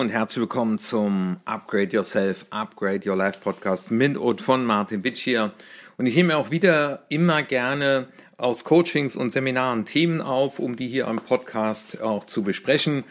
Und 0.00 0.08
herzlich 0.08 0.40
willkommen 0.40 0.78
zum 0.78 1.40
Upgrade 1.44 1.94
Yourself, 1.94 2.46
Upgrade 2.48 3.06
Your 3.06 3.16
Life 3.16 3.38
Podcast 3.38 3.90
mit 3.90 4.16
und 4.16 4.40
von 4.40 4.64
Martin 4.64 5.02
Bitsch 5.02 5.20
hier. 5.20 5.52
Und 5.98 6.06
ich 6.06 6.16
nehme 6.16 6.38
auch 6.38 6.50
wieder 6.50 7.04
immer 7.10 7.42
gerne 7.42 8.08
aus 8.38 8.64
Coachings 8.64 9.14
und 9.14 9.28
Seminaren 9.28 9.84
Themen 9.84 10.22
auf, 10.22 10.58
um 10.58 10.76
die 10.76 10.88
hier 10.88 11.06
am 11.06 11.16
Podcast 11.18 12.00
auch 12.00 12.24
zu 12.24 12.42
besprechen. 12.42 13.04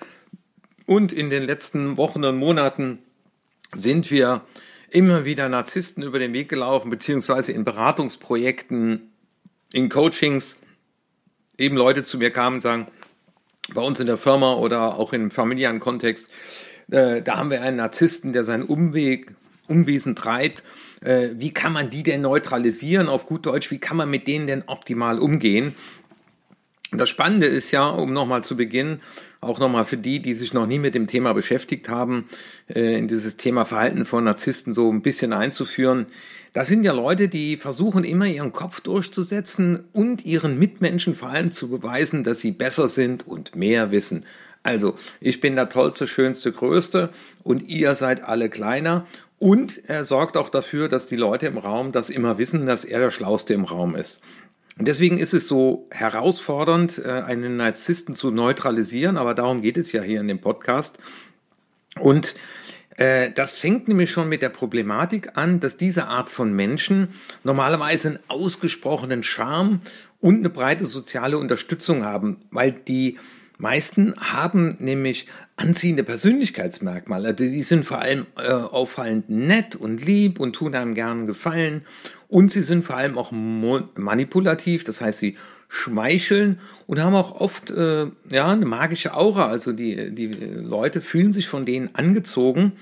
Und 0.88 1.14
in 1.14 1.30
den 1.30 1.44
letzten 1.44 1.96
Wochen 1.96 2.24
und 2.24 2.38
Monaten 2.38 2.98
sind 3.76 4.10
wir 4.10 4.42
immer 4.90 5.26
wieder 5.26 5.48
Narzissten 5.48 6.02
über 6.02 6.18
den 6.18 6.34
Weg 6.34 6.50
gelaufen, 6.50 6.90
beziehungsweise 6.90 7.52
in 7.52 7.66
Beratungsprojekten, 7.66 9.12
in 9.74 9.90
Coachings, 9.90 10.58
eben 11.56 11.78
Leute 11.78 12.02
zu 12.02 12.18
mir 12.18 12.32
kamen 12.32 12.56
und 12.56 12.62
sagen, 12.62 12.88
bei 13.76 13.82
uns 13.82 14.00
in 14.00 14.08
der 14.08 14.18
Firma 14.18 14.54
oder 14.54 14.98
auch 14.98 15.14
im 15.14 15.30
familiären 15.30 15.80
Kontext, 15.80 16.32
äh, 16.92 17.22
da 17.22 17.38
haben 17.38 17.52
wir 17.52 17.62
einen 17.62 17.78
Narzissten, 17.78 18.34
der 18.34 18.44
seinen 18.44 18.64
Umweg, 18.64 19.34
Umwesen 19.68 20.16
treibt. 20.16 20.64
Äh, 21.02 21.30
wie 21.36 21.54
kann 21.54 21.72
man 21.72 21.90
die 21.90 22.04
denn 22.04 22.22
neutralisieren 22.22 23.08
auf 23.08 23.28
gut 23.28 23.46
Deutsch? 23.46 23.72
Wie 23.72 23.78
kann 23.78 23.98
man 23.98 24.10
mit 24.10 24.28
denen 24.28 24.48
denn 24.48 24.64
optimal 24.66 25.20
umgehen? 25.20 25.76
Das 26.92 27.08
Spannende 27.08 27.46
ist 27.46 27.70
ja, 27.70 27.88
um 27.88 28.14
nochmal 28.14 28.44
zu 28.44 28.58
beginnen, 28.58 29.02
auch 29.42 29.60
nochmal 29.60 29.86
für 29.86 29.98
die, 29.98 30.22
die 30.22 30.34
sich 30.34 30.54
noch 30.54 30.66
nie 30.66 30.80
mit 30.80 30.96
dem 30.96 31.06
Thema 31.06 31.34
beschäftigt 31.34 31.88
haben, 31.88 32.26
äh, 32.68 32.98
in 32.98 33.08
dieses 33.08 33.38
Thema 33.38 33.64
Verhalten 33.64 34.06
von 34.06 34.24
Narzissten 34.24 34.74
so 34.74 34.92
ein 34.92 35.04
bisschen 35.04 35.32
einzuführen. 35.32 36.08
Das 36.52 36.68
sind 36.68 36.84
ja 36.84 36.94
Leute, 36.94 37.30
die 37.30 37.58
versuchen 37.58 38.04
immer 38.04 38.26
ihren 38.26 38.52
Kopf 38.54 38.82
durchzusetzen 38.82 39.84
und 39.94 40.26
ihren 40.26 40.58
Mitmenschen 40.58 41.14
vor 41.14 41.30
allem 41.30 41.52
zu 41.52 41.70
beweisen, 41.70 42.24
dass 42.24 42.40
sie 42.40 42.52
besser 42.52 42.88
sind 42.88 43.28
und 43.28 43.56
mehr 43.56 43.92
wissen. 43.92 44.26
Also, 44.64 44.96
ich 45.22 45.40
bin 45.40 45.56
der 45.56 45.70
tollste, 45.70 46.08
schönste, 46.08 46.52
größte 46.52 47.10
und 47.44 47.68
ihr 47.68 47.96
seid 47.96 48.24
alle 48.24 48.50
kleiner. 48.50 49.06
Und 49.40 49.82
er 49.88 50.04
sorgt 50.04 50.36
auch 50.36 50.50
dafür, 50.50 50.90
dass 50.90 51.06
die 51.06 51.16
Leute 51.16 51.48
im 51.48 51.58
Raum 51.58 51.94
das 51.94 52.10
immer 52.10 52.38
wissen, 52.38 52.66
dass 52.66 52.84
er 52.84 53.00
der 53.00 53.12
Schlauste 53.12 53.54
im 53.54 53.64
Raum 53.64 53.96
ist. 53.96 54.22
Und 54.78 54.88
deswegen 54.88 55.18
ist 55.18 55.34
es 55.34 55.48
so 55.48 55.88
herausfordernd, 55.92 57.00
äh, 57.00 57.10
einen 57.10 57.58
Narzissten 57.58 58.16
zu 58.16 58.32
neutralisieren, 58.32 59.18
aber 59.18 59.34
darum 59.34 59.62
geht 59.62 59.78
es 59.78 59.92
ja 59.92 60.02
hier 60.02 60.22
in 60.22 60.28
dem 60.28 60.40
Podcast. 60.40 60.98
Und 62.00 62.36
äh, 62.96 63.32
das 63.32 63.54
fängt 63.54 63.88
nämlich 63.88 64.12
schon 64.12 64.30
mit 64.30 64.42
der 64.42 64.50
Problematik 64.50 65.38
an, 65.38 65.60
dass 65.60 65.78
diese 65.78 66.08
Art 66.08 66.30
von 66.30 66.54
Menschen 66.54 67.10
normalerweise 67.44 68.10
einen 68.10 68.20
ausgesprochenen 68.28 69.24
Charme 69.24 69.80
und 70.22 70.40
eine 70.40 70.50
breite 70.50 70.86
soziale 70.86 71.38
Unterstützung 71.38 72.04
haben, 72.04 72.42
weil 72.52 72.72
die 72.72 73.18
meisten 73.60 74.16
haben 74.18 74.70
nämlich 74.80 75.28
anziehende 75.58 76.04
Persönlichkeitsmerkmale. 76.04 77.30
Also 77.30 77.44
die 77.44 77.62
sind 77.62 77.86
vor 77.86 78.00
allem 78.00 78.26
äh, 78.38 78.52
auffallend 78.52 79.30
nett 79.30 79.76
und 79.76 80.04
lieb 80.04 80.40
und 80.40 80.54
tun 80.54 80.74
einem 80.74 80.96
gern 80.96 81.28
Gefallen. 81.28 81.86
Und 82.30 82.50
sie 82.50 82.62
sind 82.62 82.84
vor 82.84 82.96
allem 82.96 83.18
auch 83.18 83.32
manipulativ, 83.32 84.84
das 84.84 85.02
heißt, 85.02 85.20
sie 85.20 85.38
schmeicheln 85.68 86.60
und 86.88 87.00
haben 87.00 87.14
auch 87.14 87.40
oft 87.40 87.70
äh, 87.70 88.08
ja, 88.32 88.48
eine 88.48 88.66
magische 88.66 89.14
Aura. 89.14 89.48
Also 89.48 89.74
die, 89.74 90.16
die 90.16 90.28
Leute 90.28 91.02
fühlen 91.02 91.34
sich 91.34 91.48
von 91.48 91.66
denen 91.66 91.94
angezogen. 91.94 92.74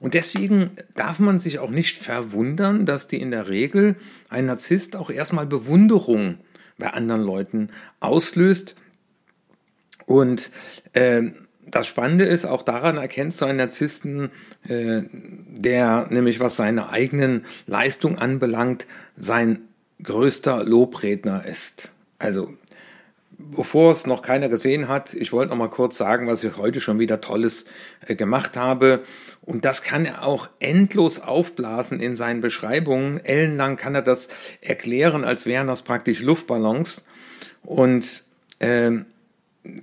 Und 0.00 0.14
deswegen 0.14 0.70
darf 0.94 1.20
man 1.20 1.40
sich 1.40 1.58
auch 1.58 1.70
nicht 1.70 1.96
verwundern, 1.96 2.86
dass 2.86 3.08
die 3.08 3.20
in 3.20 3.30
der 3.30 3.48
Regel 3.48 3.96
ein 4.28 4.46
Narzisst 4.46 4.96
auch 4.96 5.10
erstmal 5.10 5.46
Bewunderung 5.46 6.38
bei 6.76 6.92
anderen 6.92 7.22
Leuten 7.22 7.68
auslöst. 8.00 8.76
Und 10.08 10.50
äh, 10.94 11.22
das 11.66 11.86
Spannende 11.86 12.24
ist, 12.24 12.46
auch 12.46 12.62
daran 12.62 12.96
erkennst 12.96 13.42
du 13.42 13.44
einen 13.44 13.58
Narzissten, 13.58 14.30
äh, 14.66 15.02
der 15.12 16.06
nämlich 16.08 16.40
was 16.40 16.56
seine 16.56 16.88
eigenen 16.88 17.44
Leistung 17.66 18.16
anbelangt, 18.16 18.86
sein 19.18 19.60
größter 20.02 20.64
Lobredner 20.64 21.44
ist. 21.44 21.92
Also, 22.18 22.54
bevor 23.36 23.92
es 23.92 24.06
noch 24.06 24.22
keiner 24.22 24.48
gesehen 24.48 24.88
hat, 24.88 25.12
ich 25.12 25.30
wollte 25.34 25.50
noch 25.50 25.58
mal 25.58 25.68
kurz 25.68 25.98
sagen, 25.98 26.26
was 26.26 26.42
ich 26.42 26.56
heute 26.56 26.80
schon 26.80 26.98
wieder 26.98 27.20
Tolles 27.20 27.66
äh, 28.06 28.14
gemacht 28.14 28.56
habe. 28.56 29.02
Und 29.42 29.66
das 29.66 29.82
kann 29.82 30.06
er 30.06 30.24
auch 30.24 30.48
endlos 30.58 31.20
aufblasen 31.20 32.00
in 32.00 32.16
seinen 32.16 32.40
Beschreibungen. 32.40 33.22
Ellenlang 33.22 33.76
kann 33.76 33.94
er 33.94 34.02
das 34.02 34.30
erklären, 34.62 35.24
als 35.24 35.44
wären 35.44 35.66
das 35.66 35.82
praktisch 35.82 36.22
Luftballons. 36.22 37.04
Und 37.62 38.24
äh, 38.60 39.02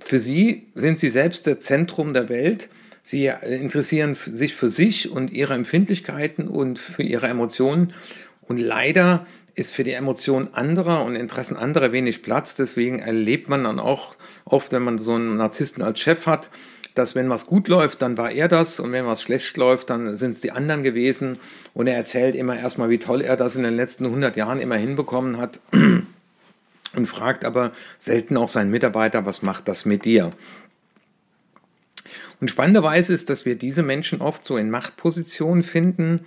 für 0.00 0.18
sie 0.20 0.68
sind 0.74 0.98
sie 0.98 1.10
selbst 1.10 1.46
das 1.46 1.60
Zentrum 1.60 2.14
der 2.14 2.28
Welt. 2.28 2.68
Sie 3.02 3.26
interessieren 3.26 4.14
sich 4.14 4.54
für 4.54 4.68
sich 4.68 5.10
und 5.10 5.32
ihre 5.32 5.54
Empfindlichkeiten 5.54 6.48
und 6.48 6.78
für 6.78 7.02
ihre 7.02 7.28
Emotionen. 7.28 7.92
Und 8.42 8.58
leider 8.58 9.26
ist 9.54 9.72
für 9.72 9.84
die 9.84 9.92
Emotionen 9.92 10.52
anderer 10.52 11.04
und 11.04 11.16
Interessen 11.16 11.56
anderer 11.56 11.92
wenig 11.92 12.22
Platz. 12.22 12.56
Deswegen 12.56 12.98
erlebt 12.98 13.48
man 13.48 13.64
dann 13.64 13.78
auch 13.78 14.16
oft, 14.44 14.72
wenn 14.72 14.82
man 14.82 14.98
so 14.98 15.14
einen 15.14 15.36
Narzissten 15.36 15.82
als 15.82 16.00
Chef 16.00 16.26
hat, 16.26 16.50
dass 16.94 17.14
wenn 17.14 17.30
was 17.30 17.46
gut 17.46 17.68
läuft, 17.68 18.02
dann 18.02 18.18
war 18.18 18.30
er 18.30 18.48
das 18.48 18.80
und 18.80 18.92
wenn 18.92 19.06
was 19.06 19.22
schlecht 19.22 19.56
läuft, 19.56 19.90
dann 19.90 20.16
sind 20.16 20.32
es 20.32 20.40
die 20.40 20.52
anderen 20.52 20.82
gewesen. 20.82 21.38
Und 21.74 21.86
er 21.86 21.96
erzählt 21.96 22.34
immer 22.34 22.58
erstmal, 22.58 22.90
wie 22.90 22.98
toll 22.98 23.20
er 23.20 23.36
das 23.36 23.56
in 23.56 23.62
den 23.62 23.74
letzten 23.74 24.06
100 24.06 24.36
Jahren 24.36 24.60
immer 24.60 24.76
hinbekommen 24.76 25.36
hat 25.38 25.60
und 26.96 27.06
fragt 27.06 27.44
aber 27.44 27.72
selten 27.98 28.36
auch 28.36 28.48
seinen 28.48 28.70
Mitarbeiter, 28.70 29.26
was 29.26 29.42
macht 29.42 29.68
das 29.68 29.84
mit 29.84 30.04
dir? 30.04 30.32
Und 32.40 32.50
spannenderweise 32.50 33.14
ist, 33.14 33.30
dass 33.30 33.46
wir 33.46 33.56
diese 33.56 33.82
Menschen 33.82 34.20
oft 34.20 34.44
so 34.44 34.56
in 34.56 34.70
Machtpositionen 34.70 35.62
finden, 35.62 36.20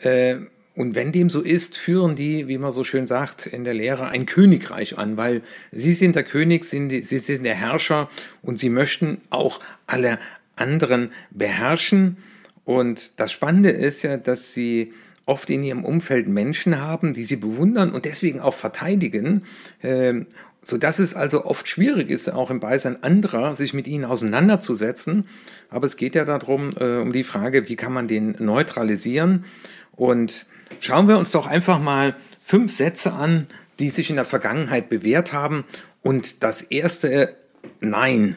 äh, 0.00 0.38
und 0.78 0.94
wenn 0.94 1.10
dem 1.10 1.28
so 1.28 1.40
ist, 1.40 1.76
führen 1.76 2.14
die, 2.14 2.46
wie 2.46 2.56
man 2.56 2.70
so 2.70 2.84
schön 2.84 3.08
sagt, 3.08 3.46
in 3.46 3.64
der 3.64 3.74
Lehre 3.74 4.10
ein 4.10 4.26
Königreich 4.26 4.96
an, 4.96 5.16
weil 5.16 5.42
sie 5.72 5.92
sind 5.92 6.14
der 6.14 6.22
König, 6.22 6.64
sie 6.64 7.00
sind 7.02 7.42
der 7.42 7.56
Herrscher 7.56 8.08
und 8.42 8.60
sie 8.60 8.70
möchten 8.70 9.20
auch 9.30 9.58
alle 9.88 10.20
anderen 10.54 11.10
beherrschen. 11.32 12.18
Und 12.62 13.18
das 13.18 13.32
Spannende 13.32 13.70
ist 13.70 14.02
ja, 14.02 14.18
dass 14.18 14.54
sie 14.54 14.92
oft 15.28 15.50
in 15.50 15.62
ihrem 15.62 15.84
Umfeld 15.84 16.28
Menschen 16.28 16.80
haben, 16.80 17.14
die 17.14 17.24
sie 17.24 17.36
bewundern 17.36 17.90
und 17.90 18.04
deswegen 18.04 18.40
auch 18.40 18.54
verteidigen, 18.54 19.42
ähm, 19.82 20.26
so 20.62 20.76
dass 20.76 20.98
es 20.98 21.14
also 21.14 21.44
oft 21.44 21.68
schwierig 21.68 22.10
ist, 22.10 22.28
auch 22.28 22.50
im 22.50 22.60
Beisein 22.60 23.02
anderer 23.02 23.54
sich 23.56 23.72
mit 23.72 23.86
ihnen 23.86 24.04
auseinanderzusetzen. 24.04 25.26
Aber 25.70 25.86
es 25.86 25.96
geht 25.96 26.14
ja 26.14 26.24
darum, 26.24 26.70
äh, 26.78 26.96
um 26.96 27.12
die 27.12 27.24
Frage, 27.24 27.68
wie 27.68 27.76
kann 27.76 27.92
man 27.92 28.08
den 28.08 28.36
neutralisieren 28.38 29.44
und 29.92 30.46
Schauen 30.80 31.08
wir 31.08 31.18
uns 31.18 31.30
doch 31.30 31.46
einfach 31.46 31.80
mal 31.80 32.14
fünf 32.40 32.72
Sätze 32.72 33.12
an, 33.12 33.46
die 33.78 33.90
sich 33.90 34.10
in 34.10 34.16
der 34.16 34.24
Vergangenheit 34.24 34.88
bewährt 34.88 35.32
haben. 35.32 35.64
Und 36.02 36.42
das 36.42 36.62
erste 36.62 37.36
Nein. 37.80 38.36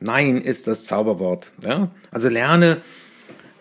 Nein 0.00 0.40
ist 0.40 0.68
das 0.68 0.84
Zauberwort. 0.84 1.52
Ja? 1.62 1.90
Also 2.10 2.28
lerne 2.28 2.82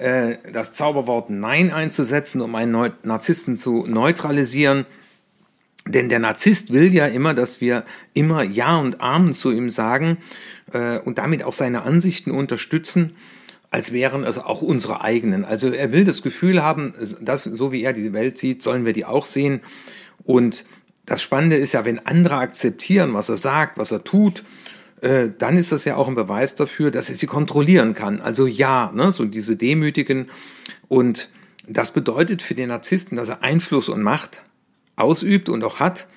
äh, 0.04 0.38
das 0.52 0.74
Zauberwort 0.74 1.30
Nein 1.30 1.72
einzusetzen, 1.72 2.42
um 2.42 2.54
einen 2.56 2.92
Narzissten 3.04 3.56
zu 3.56 3.86
neutralisieren. 3.88 4.86
Denn 5.88 6.10
der 6.10 6.20
Narzisst 6.20 6.74
will 6.74 6.94
ja 6.94 7.08
immer, 7.08 7.34
dass 7.34 7.62
wir 7.62 7.86
immer 8.14 8.44
Ja 8.44 8.78
und 8.78 9.00
Amen 9.00 9.34
zu 9.34 9.52
ihm 9.52 9.70
sagen 9.70 10.18
äh, 10.74 11.00
und 11.00 11.18
damit 11.20 11.44
auch 11.44 11.54
seine 11.54 11.84
Ansichten 11.84 12.32
unterstützen 12.32 13.16
als 13.72 13.92
wären 13.92 14.24
es 14.24 14.38
auch 14.38 14.62
unsere 14.62 15.02
eigenen. 15.02 15.46
Also 15.46 15.72
er 15.72 15.92
will 15.92 16.04
das 16.04 16.22
Gefühl 16.22 16.62
haben, 16.62 16.94
dass 17.22 17.42
so 17.42 17.72
wie 17.72 17.82
er 17.82 17.92
die 17.92 18.14
Welt 18.14 18.38
sieht, 18.38 18.62
sollen 18.62 18.86
wir 18.86 18.94
die 18.94 19.04
auch 19.04 19.26
sehen. 19.26 19.62
Und 20.24 20.64
das 21.08 21.24
Spannende 21.24 21.56
ist 21.56 21.72
ja, 21.72 21.84
wenn 21.84 22.06
andere 22.06 22.36
akzeptieren, 22.36 23.16
was 23.16 23.30
er 23.30 23.38
sagt, 23.38 23.80
was 23.80 23.92
er 23.92 24.04
tut, 24.04 24.44
äh, 25.04 25.32
dann 25.38 25.58
ist 25.58 25.74
das 25.74 25.84
ja 25.84 25.98
auch 25.98 26.08
ein 26.08 26.16
Beweis 26.16 26.56
dafür, 26.56 26.90
dass 26.90 27.10
er 27.10 27.16
sie 27.16 27.28
kontrollieren 27.28 27.94
kann. 27.94 28.22
Also 28.22 28.48
ja, 28.48 28.90
ne, 28.96 29.12
so 29.12 29.26
diese 29.26 29.58
Demütigen. 29.58 30.30
Und 30.88 31.30
das 31.68 31.92
bedeutet 31.92 32.42
für 32.42 32.56
den 32.56 32.70
Narzissten, 32.70 33.18
dass 33.18 33.28
er 33.28 33.44
Einfluss 33.44 33.90
und 33.90 34.02
Macht 34.02 34.42
ausübt 34.96 35.50
und 35.50 35.62
auch 35.66 35.82
hat. 35.82 36.08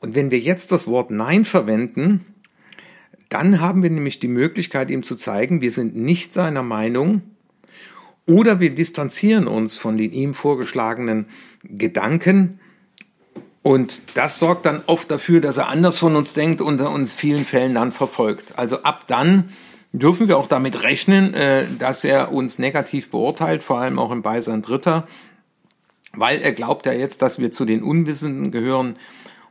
Und 0.00 0.14
wenn 0.14 0.30
wir 0.30 0.38
jetzt 0.38 0.72
das 0.72 0.86
Wort 0.86 1.10
Nein 1.10 1.44
verwenden, 1.44 2.24
dann 3.28 3.60
haben 3.60 3.82
wir 3.82 3.90
nämlich 3.90 4.20
die 4.20 4.28
Möglichkeit, 4.28 4.90
ihm 4.90 5.02
zu 5.02 5.16
zeigen, 5.16 5.60
wir 5.60 5.72
sind 5.72 5.94
nicht 5.94 6.32
seiner 6.32 6.62
Meinung 6.62 7.20
oder 8.26 8.58
wir 8.58 8.74
distanzieren 8.74 9.46
uns 9.46 9.76
von 9.76 9.98
den 9.98 10.12
ihm 10.12 10.32
vorgeschlagenen 10.32 11.26
Gedanken. 11.62 12.58
Und 13.64 14.16
das 14.16 14.38
sorgt 14.38 14.66
dann 14.66 14.82
oft 14.86 15.10
dafür, 15.10 15.40
dass 15.40 15.56
er 15.56 15.68
anders 15.68 15.98
von 15.98 16.16
uns 16.16 16.34
denkt 16.34 16.60
und 16.60 16.82
uns 16.82 17.14
vielen 17.14 17.44
Fällen 17.44 17.74
dann 17.74 17.92
verfolgt. 17.92 18.58
Also 18.58 18.82
ab 18.82 19.04
dann 19.06 19.48
dürfen 19.92 20.28
wir 20.28 20.36
auch 20.36 20.48
damit 20.48 20.82
rechnen, 20.82 21.32
äh, 21.32 21.64
dass 21.78 22.04
er 22.04 22.32
uns 22.32 22.58
negativ 22.58 23.10
beurteilt, 23.10 23.62
vor 23.62 23.78
allem 23.78 23.98
auch 23.98 24.10
im 24.10 24.20
Beisein 24.20 24.60
Dritter, 24.60 25.08
weil 26.12 26.42
er 26.42 26.52
glaubt 26.52 26.84
ja 26.84 26.92
jetzt, 26.92 27.22
dass 27.22 27.38
wir 27.38 27.52
zu 27.52 27.64
den 27.64 27.82
Unwissenden 27.82 28.50
gehören 28.50 28.96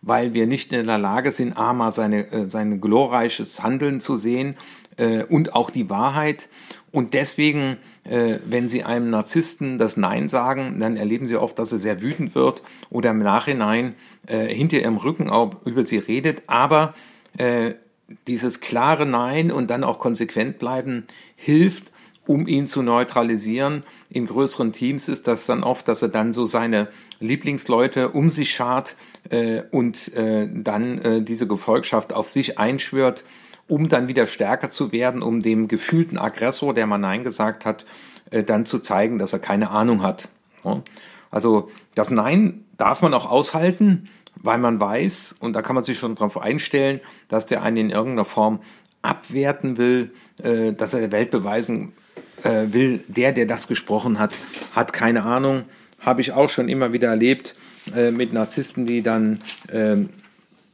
weil 0.04 0.34
wir 0.34 0.46
nicht 0.48 0.74
in 0.74 0.86
der 0.86 0.98
Lage 0.98 1.32
sind, 1.32 1.58
A, 1.58 1.74
mal 1.74 1.92
seine, 1.92 2.32
äh, 2.32 2.46
sein 2.46 2.82
glorreiches 2.82 3.64
Handeln 3.64 4.02
zu 4.02 4.18
sehen, 4.18 4.56
äh, 4.98 5.24
und 5.24 5.56
auch 5.56 5.70
die 5.70 5.90
Wahrheit. 5.90 6.50
Und 6.92 7.14
deswegen, 7.14 7.78
äh, 8.04 8.38
wenn 8.46 8.70
Sie 8.70 8.84
einem 8.84 9.10
Narzissten 9.10 9.78
das 9.80 9.98
Nein 9.98 10.30
sagen, 10.30 10.80
dann 10.80 10.98
erleben 10.98 11.28
Sie 11.28 11.38
oft, 11.38 11.58
dass 11.58 11.72
er 11.72 11.80
sehr 11.80 12.02
wütend 12.02 12.36
wird 12.36 12.64
oder 12.90 13.12
im 13.12 13.20
Nachhinein 13.20 13.96
äh, 14.28 14.46
hinter 14.48 14.80
Ihrem 14.80 14.98
Rücken 14.98 15.30
auch 15.30 15.66
über 15.66 15.84
Sie 15.84 15.98
redet. 15.98 16.44
Aber 16.48 16.94
äh, 17.38 17.74
dieses 18.28 18.60
klare 18.60 19.06
Nein 19.06 19.52
und 19.52 19.70
dann 19.70 19.84
auch 19.84 20.00
konsequent 20.00 20.60
bleiben 20.60 21.06
hilft, 21.36 21.92
um 22.26 22.48
ihn 22.48 22.68
zu 22.68 22.82
neutralisieren. 22.82 23.84
In 24.10 24.28
größeren 24.28 24.72
Teams 24.72 25.10
ist 25.10 25.28
das 25.28 25.46
dann 25.46 25.64
oft, 25.64 25.88
dass 25.88 26.02
er 26.02 26.08
dann 26.08 26.32
so 26.32 26.46
seine 26.46 26.88
Lieblingsleute 27.20 28.10
um 28.10 28.30
sich 28.30 28.54
schart 28.54 28.96
äh, 29.30 29.64
und 29.72 30.14
äh, 30.14 30.48
dann 30.52 31.00
äh, 31.00 31.22
diese 31.22 31.48
Gefolgschaft 31.48 32.14
auf 32.14 32.30
sich 32.30 32.60
einschwört, 32.60 33.24
um 33.68 33.90
dann 33.90 34.08
wieder 34.08 34.28
stärker 34.28 34.70
zu 34.70 34.92
werden, 34.92 35.22
um 35.22 35.42
dem 35.42 35.68
gefühlten 35.68 36.18
Aggressor, 36.18 36.74
der 36.74 36.88
mal 36.88 36.98
Nein 36.98 37.24
gesagt 37.24 37.66
hat, 37.66 37.86
äh, 38.32 38.44
dann 38.44 38.66
zu 38.66 38.80
zeigen, 38.80 39.20
dass 39.20 39.34
er 39.34 39.40
keine 39.40 39.70
Ahnung 39.70 40.04
hat. 40.04 40.30
Also 41.30 41.70
das 41.96 42.10
Nein 42.10 42.66
darf 42.78 43.02
man 43.02 43.14
auch 43.14 43.30
aushalten, 43.30 44.10
weil 44.36 44.58
man 44.58 44.80
weiß, 44.80 45.36
und 45.40 45.54
da 45.54 45.62
kann 45.62 45.76
man 45.76 45.84
sich 45.84 46.00
schon 46.00 46.16
darauf 46.16 46.42
einstellen, 46.42 47.00
dass 47.28 47.46
der 47.46 47.64
einen 47.64 47.78
in 47.78 47.90
irgendeiner 47.90 48.26
Form 48.26 48.60
abwerten 49.02 49.78
will, 49.78 50.14
äh, 50.42 50.74
dass 50.74 50.94
er 50.94 51.02
der 51.02 51.12
Welt 51.12 51.32
beweisen 51.32 51.94
äh, 52.44 52.68
will, 52.72 53.04
der, 53.08 53.32
der 53.32 53.46
das 53.46 53.68
gesprochen 53.68 54.20
hat, 54.20 54.34
hat 54.74 54.94
keine 54.94 55.24
Ahnung. 55.24 55.66
Habe 56.00 56.22
ich 56.22 56.34
auch 56.34 56.50
schon 56.50 56.68
immer 56.68 56.92
wieder 56.92 57.10
erlebt 57.10 57.56
mit 57.96 58.32
Narzissten, 58.32 58.86
die 58.86 59.02
dann 59.02 59.42
äh, 59.68 59.98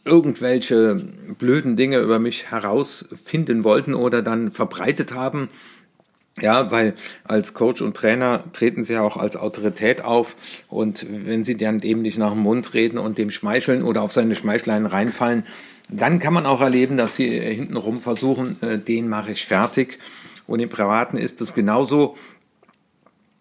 irgendwelche 0.10 0.96
blöden 1.38 1.76
Dinge 1.76 2.00
über 2.00 2.20
mich 2.20 2.52
herausfinden 2.52 3.64
wollten 3.64 3.94
oder 3.94 4.22
dann 4.22 4.52
verbreitet 4.52 5.14
haben. 5.14 5.50
Ja, 6.42 6.72
weil 6.72 6.96
als 7.26 7.54
Coach 7.54 7.82
und 7.82 7.96
Trainer 7.98 8.44
treten 8.54 8.84
sie 8.84 8.94
ja 8.94 9.02
auch 9.02 9.18
als 9.18 9.36
Autorität 9.36 10.02
auf 10.02 10.36
und 10.70 11.06
wenn 11.10 11.44
sie 11.44 11.58
dann 11.58 11.82
eben 11.82 12.02
nicht 12.02 12.18
nach 12.18 12.32
dem 12.32 12.40
Mund 12.40 12.74
reden 12.74 12.98
und 12.98 13.18
dem 13.18 13.30
schmeicheln 13.30 13.84
oder 13.84 14.02
auf 14.02 14.14
seine 14.14 14.36
Schmeichleien 14.36 14.86
reinfallen, 14.86 15.44
dann 15.90 16.20
kann 16.20 16.34
man 16.34 16.46
auch 16.46 16.62
erleben, 16.62 16.98
dass 16.98 17.16
sie 17.16 17.30
hintenrum 17.30 18.00
versuchen, 18.00 18.62
äh, 18.62 18.78
den 18.78 19.10
mache 19.10 19.32
ich 19.32 19.46
fertig. 19.46 20.00
Und 20.48 20.60
im 20.60 20.70
Privaten 20.70 21.18
ist 21.18 21.42
es 21.42 21.54
genauso. 21.54 22.16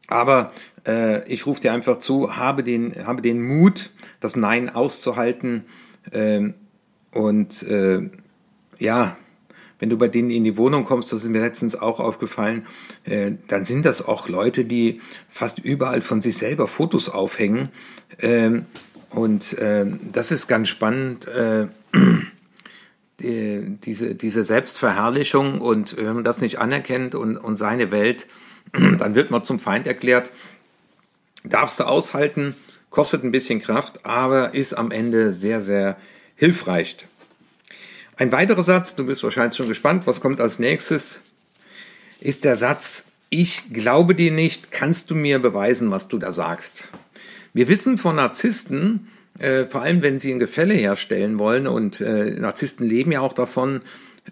Aber 0.09 0.53
äh, 0.87 1.27
ich 1.31 1.47
rufe 1.47 1.61
dir 1.61 1.73
einfach 1.73 1.99
zu, 1.99 2.37
habe 2.37 2.65
den, 2.65 3.07
habe 3.07 3.23
den 3.23 3.43
Mut, 3.43 3.91
das 4.21 4.37
Nein 4.37 4.71
auszuhalten. 4.71 5.65
Ähm, 6.13 6.55
und 7.13 7.63
äh, 7.65 8.09
ja, 8.79 9.17
wenn 9.79 9.91
du 9.91 9.97
bei 9.97 10.09
denen 10.09 10.31
in 10.31 10.45
die 10.45 10.57
Wohnung 10.57 10.85
kommst, 10.85 11.13
das 11.13 11.23
ist 11.23 11.31
mir 11.31 11.41
letztens 11.41 11.77
auch 11.77 12.01
aufgefallen, 12.01 12.67
äh, 13.05 13.33
dann 13.47 13.65
sind 13.65 13.85
das 13.85 14.07
auch 14.07 14.29
Leute, 14.29 14.65
die 14.65 15.01
fast 15.29 15.61
überall 15.61 16.03
von 16.03 16.21
sich 16.21 16.37
selber 16.37 16.67
Fotos 16.67 17.09
aufhängen. 17.09 17.69
Ähm, 18.19 18.67
und 19.11 19.57
äh, 19.59 19.87
das 20.13 20.33
ist 20.33 20.49
ganz 20.49 20.69
spannend. 20.69 21.29
Äh, 21.29 21.69
die, 23.21 23.79
diese, 23.85 24.15
diese 24.15 24.45
Selbstverherrlichung 24.45 25.61
und 25.61 25.97
wenn 25.97 26.15
man 26.15 26.25
das 26.25 26.41
nicht 26.41 26.59
anerkennt 26.59 27.15
und, 27.15 27.37
und 27.37 27.57
seine 27.57 27.91
Welt, 27.91 28.27
dann 28.73 29.15
wird 29.15 29.31
man 29.31 29.45
zum 29.45 29.59
Feind 29.59 29.87
erklärt. 29.87 30.31
Darfst 31.45 31.81
du 31.81 31.85
aushalten, 31.85 32.55
kostet 32.99 33.23
ein 33.23 33.31
bisschen 33.31 33.63
Kraft, 33.63 34.05
aber 34.05 34.55
ist 34.55 34.75
am 34.75 34.91
Ende 34.91 35.33
sehr, 35.33 35.63
sehr 35.63 35.97
hilfreich. 36.35 36.97
Ein 38.17 38.33
weiterer 38.33 38.65
Satz, 38.65 38.97
du 38.97 39.07
bist 39.07 39.23
wahrscheinlich 39.23 39.57
schon 39.57 39.69
gespannt, 39.69 40.09
was 40.09 40.21
kommt 40.21 40.41
als 40.41 40.59
nächstes, 40.59 41.21
ist 42.21 42.45
der 42.45 42.57
Satz, 42.57 43.13
ich 43.31 43.73
glaube 43.73 44.17
dir 44.17 44.33
nicht, 44.33 44.73
kannst 44.73 45.13
du 45.13 45.15
mir 45.15 45.39
beweisen, 45.39 45.93
was 45.93 46.09
du 46.09 46.19
da 46.19 46.33
sagst. 46.33 46.91
Wir 47.53 47.69
wissen 47.69 47.99
von 47.99 48.17
Narzissten, 48.17 49.07
äh, 49.39 49.65
vor 49.65 49.83
allem 49.83 50.03
wenn 50.03 50.19
sie 50.19 50.33
ein 50.33 50.41
Gefälle 50.41 50.75
herstellen 50.75 51.39
wollen 51.39 51.69
und 51.69 52.01
äh, 52.01 52.33
Narzissten 52.33 52.85
leben 52.85 53.13
ja 53.13 53.21
auch 53.21 53.33
davon, 53.33 53.83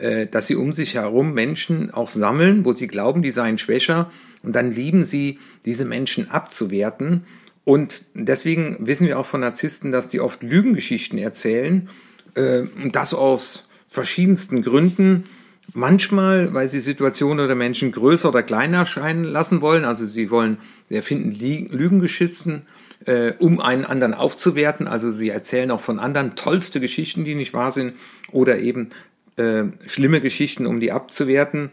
äh, 0.01 0.27
dass 0.27 0.49
sie 0.49 0.57
um 0.57 0.73
sich 0.73 0.95
herum 0.95 1.35
Menschen 1.35 1.95
auch 1.95 2.11
sammeln, 2.11 2.65
wo 2.65 2.73
sie 2.73 2.89
glauben, 2.89 3.23
die 3.23 3.31
seien 3.31 3.59
schwächer 3.59 4.11
und 4.43 4.57
dann 4.57 4.73
lieben 4.73 5.05
sie, 5.05 5.39
diese 5.65 5.85
Menschen 5.85 6.33
abzuwerten. 6.33 7.27
Und 7.67 8.05
deswegen 8.15 8.77
wissen 8.87 9.09
wir 9.09 9.19
auch 9.19 9.27
von 9.27 9.41
Narzissten, 9.41 9.91
dass 9.91 10.07
die 10.07 10.21
oft 10.21 10.45
Lügengeschichten 10.45 11.19
erzählen 11.19 11.89
äh, 12.37 12.61
und 12.61 12.95
das 12.95 13.13
aus 13.13 13.69
verschiedensten 13.89 14.63
Gründen. 14.63 15.25
Manchmal, 15.73 16.55
weil 16.55 16.69
sie 16.69 16.79
Situationen 16.79 17.45
oder 17.45 17.57
Menschen 17.57 17.91
größer 17.91 18.29
oder 18.29 18.45
kleiner 18.45 18.79
erscheinen 18.79 19.25
lassen 19.25 19.63
wollen. 19.63 19.85
Also 19.85 20.07
sie 20.07 20.31
wollen, 20.31 20.59
sie 20.89 20.95
erfinden 20.95 21.33
Lügengeschichten 21.33 22.63
äh, 23.05 23.33
um 23.41 23.61
einen 23.61 23.85
anderen 23.85 24.15
aufzuwerten. 24.15 24.87
Also 24.87 25.11
sie 25.11 25.31
erzählen 25.31 25.73
auch 25.73 25.81
von 25.81 25.99
anderen 25.99 26.37
tollste 26.37 26.79
Geschichten, 26.79 27.25
die 27.25 27.35
nicht 27.35 27.53
wahr 27.53 27.73
sind, 27.73 27.95
oder 28.31 28.61
eben 28.61 28.91
äh, 29.35 29.65
schlimme 29.89 30.21
Geschichten, 30.21 30.67
um 30.67 30.79
die 30.79 30.93
abzuwerten. 30.93 31.71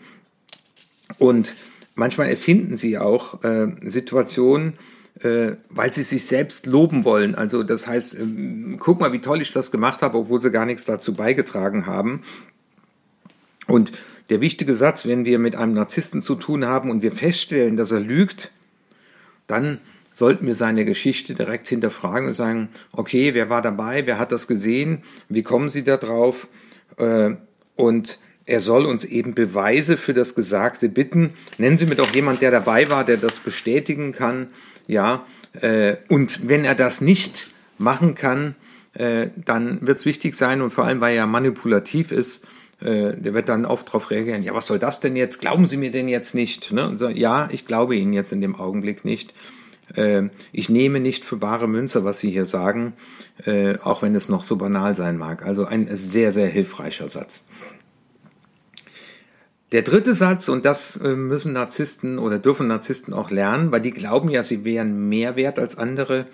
Und 1.19 1.55
manchmal 1.93 2.29
erfinden 2.29 2.77
sie 2.77 2.97
auch 2.97 3.43
äh, 3.43 3.67
Situationen, 3.81 4.73
äh, 5.23 5.55
weil 5.69 5.93
sie 5.93 6.03
sich 6.03 6.25
selbst 6.25 6.65
loben 6.65 7.05
wollen. 7.05 7.33
Also 7.35 7.63
das 7.63 7.87
heißt, 7.87 8.19
ähm, 8.19 8.77
guck 8.79 8.99
mal, 8.99 9.13
wie 9.13 9.21
toll 9.21 9.41
ich 9.41 9.53
das 9.53 9.71
gemacht 9.71 10.01
habe, 10.01 10.17
obwohl 10.17 10.41
sie 10.41 10.51
gar 10.51 10.65
nichts 10.65 10.83
dazu 10.83 11.13
beigetragen 11.13 11.85
haben. 11.85 12.21
Und 13.65 13.93
der 14.29 14.41
wichtige 14.41 14.75
Satz, 14.75 15.05
wenn 15.05 15.25
wir 15.25 15.39
mit 15.39 15.55
einem 15.55 15.73
Narzissten 15.73 16.21
zu 16.21 16.35
tun 16.35 16.65
haben 16.65 16.89
und 16.89 17.01
wir 17.01 17.11
feststellen, 17.11 17.77
dass 17.77 17.91
er 17.91 18.01
lügt, 18.01 18.51
dann 19.47 19.79
sollten 20.11 20.45
wir 20.45 20.55
seine 20.55 20.85
Geschichte 20.85 21.33
direkt 21.33 21.67
hinterfragen 21.67 22.27
und 22.27 22.33
sagen, 22.33 22.69
okay, 22.91 23.33
wer 23.33 23.49
war 23.49 23.61
dabei, 23.61 24.05
wer 24.05 24.19
hat 24.19 24.31
das 24.31 24.47
gesehen, 24.47 25.03
wie 25.29 25.43
kommen 25.43 25.69
Sie 25.69 25.83
da 25.83 25.97
drauf? 25.97 26.47
Äh, 26.97 27.31
und 27.75 28.19
er 28.45 28.59
soll 28.59 28.85
uns 28.85 29.05
eben 29.05 29.33
Beweise 29.33 29.97
für 29.97 30.13
das 30.13 30.35
Gesagte 30.35 30.89
bitten. 30.89 31.31
Nennen 31.57 31.77
Sie 31.77 31.85
mir 31.85 31.95
doch 31.95 32.13
jemand, 32.13 32.41
der 32.41 32.51
dabei 32.51 32.89
war, 32.89 33.03
der 33.03 33.17
das 33.17 33.39
bestätigen 33.39 34.11
kann. 34.11 34.47
Ja, 34.87 35.25
äh, 35.61 35.95
und 36.09 36.47
wenn 36.47 36.65
er 36.65 36.75
das 36.75 37.01
nicht 37.01 37.49
machen 37.77 38.15
kann, 38.15 38.55
äh, 38.93 39.27
dann 39.37 39.85
wird 39.85 39.97
es 39.97 40.05
wichtig 40.05 40.35
sein 40.35 40.61
und 40.61 40.71
vor 40.71 40.85
allem, 40.85 41.01
weil 41.01 41.15
er 41.15 41.27
manipulativ 41.27 42.11
ist, 42.11 42.45
der 42.81 43.33
wird 43.33 43.47
dann 43.47 43.65
oft 43.65 43.87
darauf 43.87 44.11
reagieren, 44.11 44.43
ja, 44.43 44.53
was 44.53 44.67
soll 44.67 44.77
das 44.77 44.99
denn 44.99 45.15
jetzt? 45.15 45.39
Glauben 45.39 45.65
Sie 45.65 45.77
mir 45.77 45.89
denn 45.89 46.09
jetzt 46.09 46.35
nicht? 46.35 46.73
Ne? 46.73 46.97
So, 46.97 47.07
ja, 47.07 47.47
ich 47.49 47.65
glaube 47.65 47.95
Ihnen 47.95 48.11
jetzt 48.11 48.33
in 48.33 48.41
dem 48.41 48.57
Augenblick 48.57 49.05
nicht. 49.05 49.33
Äh, 49.95 50.29
ich 50.51 50.69
nehme 50.69 50.99
nicht 50.99 51.25
für 51.25 51.37
bare 51.37 51.67
Münze, 51.67 52.03
was 52.03 52.19
Sie 52.19 52.31
hier 52.31 52.45
sagen, 52.45 52.93
äh, 53.45 53.77
auch 53.79 54.01
wenn 54.01 54.15
es 54.15 54.29
noch 54.29 54.43
so 54.43 54.57
banal 54.57 54.95
sein 54.95 55.17
mag. 55.17 55.45
Also 55.45 55.65
ein 55.65 55.87
sehr, 55.91 56.31
sehr 56.31 56.47
hilfreicher 56.47 57.09
Satz. 57.09 57.49
Der 59.73 59.81
dritte 59.81 60.13
Satz, 60.13 60.49
und 60.49 60.65
das 60.65 60.97
äh, 60.97 61.15
müssen 61.15 61.53
Narzissten 61.53 62.19
oder 62.19 62.37
dürfen 62.37 62.67
Narzissten 62.67 63.11
auch 63.11 63.31
lernen, 63.31 63.71
weil 63.71 63.81
die 63.81 63.89
glauben 63.89 64.29
ja, 64.29 64.43
sie 64.43 64.63
wären 64.63 65.09
mehr 65.09 65.35
wert 65.35 65.57
als 65.57 65.79
andere, 65.79 66.27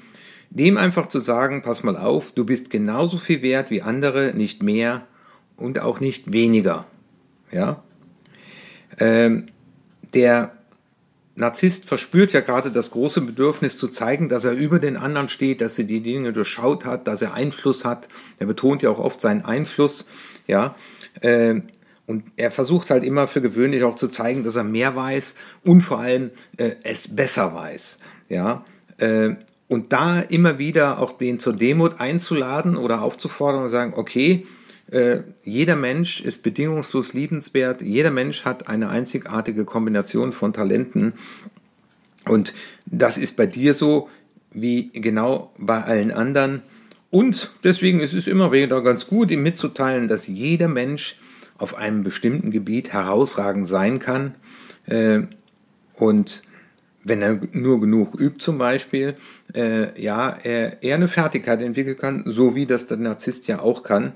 dem 0.49 0.75
einfach 0.75 1.07
zu 1.07 1.19
sagen, 1.19 1.61
pass 1.61 1.81
mal 1.81 1.95
auf, 1.95 2.33
du 2.33 2.43
bist 2.43 2.69
genauso 2.69 3.17
viel 3.17 3.41
wert 3.41 3.71
wie 3.71 3.81
andere, 3.81 4.33
nicht 4.35 4.61
mehr 4.61 5.07
und 5.55 5.79
auch 5.79 6.01
nicht 6.01 6.33
weniger. 6.33 6.85
Ja? 7.49 7.81
Ähm, 8.99 9.45
der 10.13 10.51
Narzisst 11.35 11.85
verspürt 11.85 12.33
ja 12.33 12.41
gerade 12.41 12.69
das 12.71 12.91
große 12.91 13.21
Bedürfnis 13.21 13.77
zu 13.77 13.87
zeigen, 13.87 14.27
dass 14.27 14.43
er 14.43 14.51
über 14.51 14.79
den 14.79 14.97
anderen 14.97 15.29
steht, 15.29 15.61
dass 15.61 15.79
er 15.79 15.85
die 15.85 16.01
Dinge 16.01 16.33
durchschaut 16.33 16.83
hat, 16.83 17.07
dass 17.07 17.21
er 17.21 17.33
Einfluss 17.33 17.85
hat. 17.85 18.09
Er 18.39 18.47
betont 18.47 18.81
ja 18.81 18.89
auch 18.89 18.99
oft 18.99 19.21
seinen 19.21 19.45
Einfluss, 19.45 20.09
ja. 20.47 20.75
Äh, 21.21 21.61
und 22.09 22.23
er 22.37 22.49
versucht 22.49 22.89
halt 22.89 23.03
immer 23.03 23.27
für 23.27 23.39
gewöhnlich 23.39 23.83
auch 23.83 23.93
zu 23.93 24.07
zeigen, 24.07 24.43
dass 24.43 24.55
er 24.55 24.63
mehr 24.63 24.95
weiß 24.95 25.35
und 25.63 25.81
vor 25.81 25.99
allem 25.99 26.31
äh, 26.57 26.71
es 26.81 27.15
besser 27.15 27.53
weiß, 27.53 27.99
ja. 28.29 28.65
Äh, 28.97 29.35
und 29.67 29.93
da 29.93 30.19
immer 30.19 30.57
wieder 30.57 30.97
auch 30.97 31.11
den 31.11 31.37
zur 31.37 31.53
Demut 31.53 31.99
einzuladen 31.99 32.77
oder 32.77 33.03
aufzufordern 33.03 33.61
und 33.61 33.69
sagen, 33.69 33.93
okay, 33.95 34.47
äh, 34.89 35.19
jeder 35.43 35.75
Mensch 35.75 36.21
ist 36.21 36.41
bedingungslos 36.41 37.13
liebenswert. 37.13 37.83
Jeder 37.83 38.09
Mensch 38.09 38.43
hat 38.43 38.67
eine 38.67 38.89
einzigartige 38.89 39.63
Kombination 39.63 40.31
von 40.31 40.51
Talenten. 40.51 41.13
Und 42.25 42.55
das 42.87 43.19
ist 43.19 43.37
bei 43.37 43.45
dir 43.45 43.75
so 43.75 44.09
wie 44.51 44.89
genau 44.93 45.53
bei 45.59 45.83
allen 45.83 46.09
anderen. 46.09 46.63
Und 47.11 47.53
deswegen 47.63 47.99
ist 47.99 48.15
es 48.15 48.25
immer 48.25 48.51
wieder 48.51 48.81
ganz 48.81 49.05
gut, 49.05 49.29
ihm 49.29 49.43
mitzuteilen, 49.43 50.07
dass 50.07 50.25
jeder 50.25 50.67
Mensch 50.67 51.15
auf 51.59 51.75
einem 51.75 52.03
bestimmten 52.03 52.49
Gebiet 52.51 52.91
herausragend 52.91 53.69
sein 53.69 53.99
kann. 53.99 54.33
Äh, 54.87 55.21
und 55.93 56.41
wenn 57.03 57.21
er 57.21 57.39
nur 57.51 57.79
genug 57.79 58.19
übt 58.19 58.39
zum 58.39 58.57
Beispiel, 58.57 59.15
äh, 59.53 60.01
ja, 60.01 60.29
er, 60.43 60.81
er 60.81 60.95
eine 60.95 61.07
Fertigkeit 61.07 61.61
entwickeln 61.61 61.97
kann, 61.97 62.23
so 62.25 62.55
wie 62.55 62.65
das 62.65 62.87
der 62.87 62.97
Narzisst 62.97 63.47
ja 63.47 63.59
auch 63.59 63.83
kann. 63.83 64.13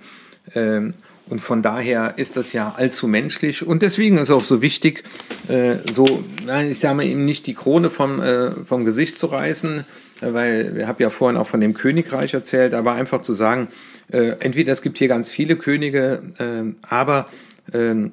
Ähm, 0.56 0.94
Und 1.30 1.40
von 1.40 1.62
daher 1.62 2.16
ist 2.18 2.36
das 2.36 2.52
ja 2.52 2.74
allzu 2.76 3.08
menschlich 3.08 3.66
und 3.66 3.82
deswegen 3.82 4.18
ist 4.18 4.30
auch 4.30 4.44
so 4.44 4.62
wichtig, 4.62 5.06
äh, 5.48 5.78
so, 5.94 6.22
ich 6.70 6.80
sage 6.80 6.96
mal 6.96 7.06
eben 7.06 7.24
nicht 7.24 7.48
die 7.48 7.54
Krone 7.54 7.90
vom, 7.90 8.20
äh, 8.20 8.52
vom 8.66 8.84
Gesicht 8.84 9.18
zu 9.18 9.28
reißen, 9.28 9.86
weil 10.22 10.78
ich 10.78 10.88
habe 10.88 11.04
ja 11.04 11.10
vorhin 11.10 11.38
auch 11.38 11.48
von 11.48 11.62
dem 11.62 11.74
Königreich 11.74 12.34
erzählt, 12.34 12.74
aber 12.74 12.94
einfach 12.94 13.22
zu 13.22 13.34
sagen, 13.34 13.68
äh, 14.12 14.36
entweder 14.40 14.72
es 14.72 14.82
gibt 14.82 14.98
hier 14.98 15.08
ganz 15.08 15.30
viele 15.30 15.56
Könige, 15.56 16.24
äh, 16.38 16.74
aber 16.88 17.28
äh, 17.72 18.10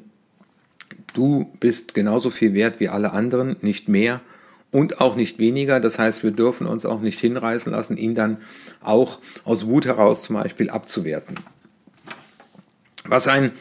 du 1.14 1.50
bist 1.60 1.94
genauso 1.94 2.30
viel 2.30 2.54
wert 2.54 2.80
wie 2.80 2.88
alle 2.88 3.12
anderen, 3.12 3.56
nicht 3.60 3.88
mehr 3.88 4.20
und 4.70 5.00
auch 5.00 5.16
nicht 5.16 5.38
weniger. 5.38 5.80
Das 5.80 5.98
heißt, 5.98 6.22
wir 6.22 6.30
dürfen 6.30 6.66
uns 6.66 6.86
auch 6.86 7.00
nicht 7.00 7.18
hinreißen 7.18 7.72
lassen, 7.72 7.96
ihn 7.96 8.14
dann 8.14 8.38
auch 8.80 9.18
aus 9.44 9.66
Wut 9.66 9.86
heraus 9.86 10.22
zum 10.22 10.36
Beispiel 10.36 10.70
abzuwerten. 10.70 11.36
Was 13.04 13.28
ein 13.28 13.52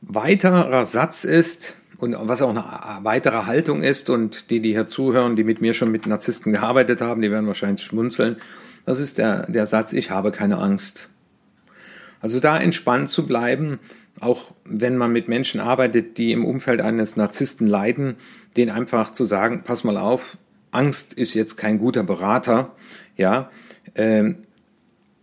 weiterer 0.00 0.86
Satz 0.86 1.24
ist 1.24 1.74
und 1.98 2.16
was 2.20 2.42
auch 2.42 2.50
eine 2.50 2.64
weitere 3.04 3.46
Haltung 3.46 3.82
ist 3.82 4.10
und 4.10 4.50
die, 4.50 4.60
die 4.60 4.72
hier 4.72 4.86
zuhören, 4.86 5.36
die 5.36 5.44
mit 5.44 5.60
mir 5.60 5.72
schon 5.72 5.90
mit 5.90 6.06
Narzissten 6.06 6.52
gearbeitet 6.52 7.00
haben, 7.00 7.22
die 7.22 7.30
werden 7.30 7.46
wahrscheinlich 7.46 7.84
schmunzeln, 7.84 8.36
das 8.84 9.00
ist 9.00 9.18
der, 9.18 9.50
der 9.50 9.66
Satz, 9.66 9.92
ich 9.92 10.10
habe 10.10 10.30
keine 10.30 10.58
Angst. 10.58 11.08
Also 12.20 12.40
da 12.40 12.58
entspannt 12.58 13.08
zu 13.08 13.26
bleiben, 13.26 13.78
auch 14.20 14.54
wenn 14.64 14.96
man 14.96 15.12
mit 15.12 15.28
Menschen 15.28 15.60
arbeitet, 15.60 16.18
die 16.18 16.32
im 16.32 16.44
Umfeld 16.44 16.80
eines 16.80 17.16
Narzissten 17.16 17.66
leiden, 17.66 18.16
den 18.56 18.70
einfach 18.70 19.12
zu 19.12 19.24
sagen, 19.24 19.62
pass 19.64 19.84
mal 19.84 19.96
auf, 19.96 20.38
Angst 20.70 21.14
ist 21.14 21.34
jetzt 21.34 21.56
kein 21.56 21.78
guter 21.78 22.02
Berater, 22.02 22.72
ja, 23.16 23.50
ähm, 23.94 24.38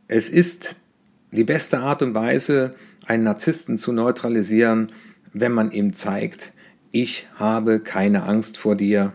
es 0.08 0.30
ist 0.30 0.75
die 1.32 1.44
beste 1.44 1.80
Art 1.80 2.01
und 2.01 2.13
Weise, 2.13 2.75
einen 3.06 3.24
Narzissten 3.24 3.77
zu 3.77 3.92
neutralisieren, 3.92 4.92
wenn 5.34 5.51
man 5.51 5.72
ihm 5.72 5.94
zeigt, 5.94 6.53
ich 6.93 7.27
habe 7.38 7.79
keine 7.79 8.23
Angst 8.23 8.59
vor 8.59 8.75
dir, 8.75 9.13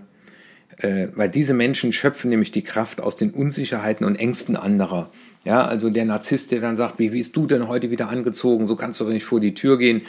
äh, 0.78 1.06
weil 1.14 1.28
diese 1.28 1.54
Menschen 1.54 1.92
schöpfen 1.92 2.28
nämlich 2.28 2.50
die 2.50 2.62
Kraft 2.62 3.00
aus 3.00 3.14
den 3.14 3.30
Unsicherheiten 3.30 4.04
und 4.04 4.16
Ängsten 4.16 4.56
anderer. 4.56 5.10
Ja, 5.44 5.64
also 5.64 5.88
der 5.88 6.04
Narzisst, 6.04 6.50
der 6.50 6.60
dann 6.60 6.74
sagt, 6.74 6.98
wie 6.98 7.10
bist 7.10 7.36
du 7.36 7.46
denn 7.46 7.68
heute 7.68 7.90
wieder 7.90 8.08
angezogen, 8.08 8.66
so 8.66 8.74
kannst 8.74 8.98
du 8.98 9.04
doch 9.04 9.12
nicht 9.12 9.24
vor 9.24 9.38
die 9.38 9.54
Tür 9.54 9.78
gehen. 9.78 10.02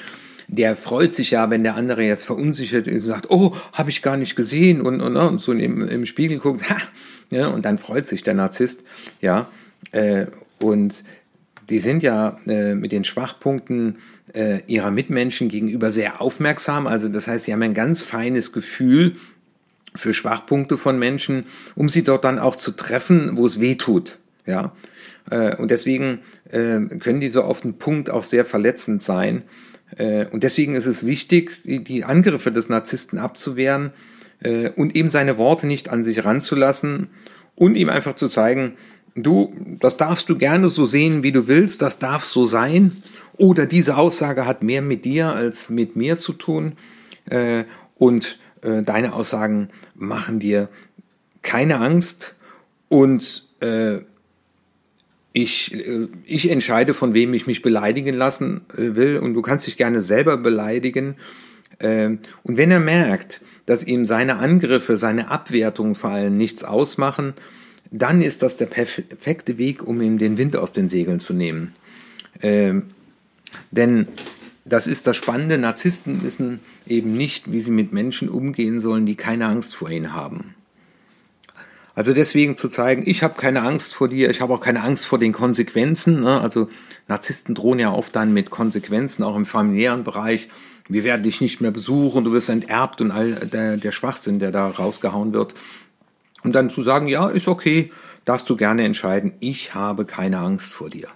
Der 0.48 0.76
freut 0.76 1.14
sich 1.14 1.30
ja, 1.30 1.52
wenn 1.52 1.64
der 1.64 1.76
andere 1.76 2.02
jetzt 2.02 2.24
verunsichert 2.24 2.88
ist 2.88 3.04
und 3.04 3.08
sagt, 3.08 3.30
oh, 3.30 3.56
habe 3.72 3.92
ich 3.92 4.02
gar 4.02 4.18
nicht 4.18 4.36
gesehen 4.36 4.82
und, 4.82 5.00
und, 5.00 5.16
und 5.16 5.40
so 5.40 5.54
im, 5.54 5.88
im 5.88 6.08
Spiegel 6.08 6.40
guckt, 6.40 6.68
ha, 6.72 6.78
ja, 7.30 7.48
und 7.50 7.66
dann 7.66 7.78
freut 7.78 8.08
sich 8.08 8.24
der 8.24 8.34
Narzisst, 8.34 8.84
ja, 9.22 9.48
äh, 9.92 10.26
und 10.60 11.04
die 11.70 11.80
sind 11.80 12.02
ja 12.02 12.40
äh, 12.48 12.74
mit 12.74 12.92
den 12.92 13.04
Schwachpunkten 13.04 13.98
äh, 14.34 14.62
ihrer 14.68 14.92
Mitmenschen 14.92 15.50
gegenüber 15.50 15.92
sehr 15.92 16.22
aufmerksam. 16.22 16.88
Also 16.88 17.10
das 17.10 17.28
heißt, 17.28 17.46
sie 17.46 17.54
haben 17.54 17.64
ein 17.64 17.74
ganz 17.74 18.02
feines 18.02 18.52
Gefühl 18.52 19.16
für 19.96 20.14
Schwachpunkte 20.14 20.78
von 20.78 21.00
Menschen, 21.00 21.46
um 21.76 21.90
sie 21.90 22.04
dort 22.04 22.24
dann 22.24 22.40
auch 22.40 22.56
zu 22.56 22.72
treffen, 22.72 23.38
wo 23.38 23.46
es 23.46 23.60
weh 23.60 23.76
tut. 23.76 24.20
Ja, 24.46 24.74
äh, 25.30 25.56
und 25.56 25.70
deswegen 25.72 26.20
äh, 26.50 26.80
können 27.00 27.20
die 27.20 27.30
so 27.30 27.44
auf 27.44 27.62
den 27.62 27.78
Punkt 27.78 28.10
auch 28.10 28.24
sehr 28.24 28.46
verletzend 28.46 29.04
sein. 29.04 29.44
Äh, 29.98 30.26
und 30.28 30.44
deswegen 30.44 30.76
ist 30.76 30.86
es 30.86 31.06
wichtig, 31.06 31.64
die, 31.64 31.84
die 31.84 32.04
Angriffe 32.04 32.52
des 32.52 32.70
Narzissten 32.70 33.20
abzuwehren 33.20 33.92
äh, 34.42 34.70
und 34.70 34.96
eben 34.96 35.10
seine 35.10 35.38
Worte 35.38 35.68
nicht 35.68 35.90
an 35.90 36.04
sich 36.04 36.26
ranzulassen 36.26 37.10
und 37.56 37.76
ihm 37.76 37.90
einfach 37.90 38.16
zu 38.16 38.28
zeigen, 38.28 38.74
du, 39.16 39.54
das 39.80 39.98
darfst 39.98 40.30
du 40.30 40.38
gerne 40.38 40.70
so 40.70 40.86
sehen, 40.86 41.24
wie 41.24 41.32
du 41.32 41.48
willst, 41.48 41.82
das 41.82 42.00
darf 42.00 42.24
so 42.24 42.46
sein. 42.46 43.04
Oder 43.40 43.66
diese 43.66 43.96
Aussage 43.96 44.46
hat 44.46 44.64
mehr 44.64 44.82
mit 44.82 45.06
dir 45.06 45.34
als 45.34 45.70
mit 45.70 45.96
mir 45.96 46.18
zu 46.18 46.34
tun. 46.34 46.74
Äh, 47.30 47.64
und 47.96 48.38
äh, 48.62 48.82
deine 48.84 49.14
Aussagen 49.14 49.70
machen 49.96 50.40
dir 50.40 50.68
keine 51.42 51.80
Angst. 51.80 52.36
Und 52.90 53.48
äh, 53.62 54.00
ich, 55.32 55.74
äh, 55.74 56.10
ich 56.26 56.52
entscheide, 56.52 56.94
von 56.94 57.14
wem 57.14 57.34
ich 57.34 57.48
mich 57.48 57.62
beleidigen 57.62 58.14
lassen 58.14 58.60
äh, 58.76 58.96
will. 58.96 59.18
Und 59.20 59.36
du 59.36 59.42
kannst 59.42 59.68
dich 59.68 59.78
gerne 59.78 60.02
selber 60.02 60.36
beleidigen. 60.36 61.16
Äh, 61.78 62.18
und 62.44 62.58
wenn 62.58 62.72
er 62.72 62.82
merkt, 62.82 63.40
dass 63.66 63.86
ihm 63.86 64.06
seine 64.06 64.40
Angriffe, 64.40 64.98
seine 64.98 65.32
Abwertungen 65.32 65.96
vor 65.96 66.10
allem 66.10 66.38
nichts 66.38 66.66
ausmachen, 66.66 67.36
dann 67.90 68.22
ist 68.22 68.44
das 68.44 68.58
der 68.58 68.66
perfekte 68.66 69.58
Weg, 69.58 69.82
um 69.82 70.02
ihm 70.02 70.18
den 70.18 70.38
Wind 70.38 70.58
aus 70.58 70.74
den 70.74 70.90
Segeln 70.90 71.22
zu 71.22 71.34
nehmen. 71.34 71.74
Denn 73.72 74.08
das 74.66 74.88
ist 74.88 75.08
das 75.08 75.18
Spannende, 75.18 75.58
Narzissten 75.58 76.24
wissen 76.24 76.60
eben 76.86 77.14
nicht, 77.14 77.52
wie 77.52 77.62
sie 77.62 77.72
mit 77.72 77.92
Menschen 77.92 78.30
umgehen 78.30 78.82
sollen, 78.82 79.06
die 79.06 79.16
keine 79.16 79.48
Angst 79.48 79.76
vor 79.76 79.90
ihnen 79.90 80.14
haben. 80.14 80.56
Also 81.96 82.14
deswegen 82.14 82.56
zu 82.56 82.70
zeigen, 82.70 83.04
ich 83.06 83.24
habe 83.24 83.34
keine 83.34 83.62
Angst 83.64 83.94
vor 83.94 84.08
dir, 84.08 84.30
ich 84.30 84.42
habe 84.42 84.54
auch 84.54 84.62
keine 84.62 84.84
Angst 84.84 85.06
vor 85.06 85.20
den 85.20 85.34
Konsequenzen. 85.34 86.22
Ne? 86.22 86.40
Also 86.40 86.70
Narzissten 87.08 87.56
drohen 87.56 87.80
ja 87.80 87.92
oft 87.92 88.16
dann 88.16 88.32
mit 88.32 88.52
Konsequenzen, 88.52 89.24
auch 89.24 89.36
im 89.36 89.46
familiären 89.46 90.04
Bereich. 90.04 90.48
Wir 90.88 91.04
werden 91.04 91.24
dich 91.24 91.42
nicht 91.42 91.62
mehr 91.62 91.72
besuchen, 91.72 92.24
du 92.24 92.32
wirst 92.32 92.50
enterbt 92.50 93.02
und 93.02 93.12
all 93.12 93.34
der, 93.34 93.78
der 93.78 93.92
Schwachsinn, 93.92 94.40
der 94.40 94.52
da 94.52 94.70
rausgehauen 94.70 95.34
wird. 95.34 95.56
Und 96.44 96.54
dann 96.54 96.70
zu 96.70 96.82
sagen, 96.84 97.08
ja, 97.08 97.28
ist 97.28 97.48
okay, 97.48 97.92
darfst 98.24 98.50
du 98.50 98.56
gerne 98.56 98.86
entscheiden, 98.86 99.34
ich 99.40 99.74
habe 99.74 100.06
keine 100.06 100.40
Angst 100.40 100.74
vor 100.74 100.90
dir. 100.90 101.10